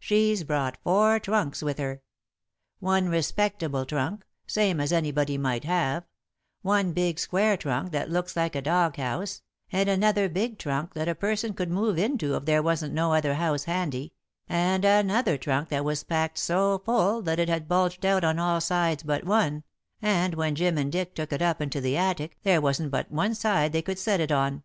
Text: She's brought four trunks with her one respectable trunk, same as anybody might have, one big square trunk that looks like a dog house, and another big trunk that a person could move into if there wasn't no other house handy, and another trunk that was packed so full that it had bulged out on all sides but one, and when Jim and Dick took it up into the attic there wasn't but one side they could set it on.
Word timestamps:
She's 0.00 0.42
brought 0.42 0.76
four 0.82 1.20
trunks 1.20 1.62
with 1.62 1.78
her 1.78 2.02
one 2.80 3.08
respectable 3.08 3.86
trunk, 3.86 4.26
same 4.44 4.80
as 4.80 4.92
anybody 4.92 5.38
might 5.38 5.62
have, 5.62 6.04
one 6.62 6.92
big 6.92 7.16
square 7.20 7.56
trunk 7.56 7.92
that 7.92 8.10
looks 8.10 8.34
like 8.34 8.56
a 8.56 8.60
dog 8.60 8.96
house, 8.96 9.40
and 9.70 9.88
another 9.88 10.28
big 10.28 10.58
trunk 10.58 10.94
that 10.94 11.06
a 11.06 11.14
person 11.14 11.54
could 11.54 11.70
move 11.70 11.96
into 11.96 12.34
if 12.34 12.44
there 12.44 12.60
wasn't 12.60 12.92
no 12.92 13.12
other 13.12 13.34
house 13.34 13.62
handy, 13.66 14.12
and 14.48 14.84
another 14.84 15.38
trunk 15.38 15.68
that 15.68 15.84
was 15.84 16.02
packed 16.02 16.38
so 16.38 16.78
full 16.80 17.22
that 17.22 17.38
it 17.38 17.48
had 17.48 17.68
bulged 17.68 18.04
out 18.04 18.24
on 18.24 18.40
all 18.40 18.60
sides 18.60 19.04
but 19.04 19.22
one, 19.22 19.62
and 20.02 20.34
when 20.34 20.56
Jim 20.56 20.76
and 20.76 20.90
Dick 20.90 21.14
took 21.14 21.32
it 21.32 21.40
up 21.40 21.60
into 21.60 21.80
the 21.80 21.96
attic 21.96 22.36
there 22.42 22.60
wasn't 22.60 22.90
but 22.90 23.12
one 23.12 23.32
side 23.32 23.70
they 23.72 23.82
could 23.82 24.00
set 24.00 24.18
it 24.18 24.32
on. 24.32 24.64